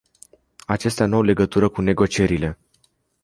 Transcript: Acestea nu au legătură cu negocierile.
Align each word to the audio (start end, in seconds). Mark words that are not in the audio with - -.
Acestea 0.65 1.05
nu 1.05 1.15
au 1.15 1.21
legătură 1.21 1.69
cu 1.69 1.81
negocierile. 1.81 2.57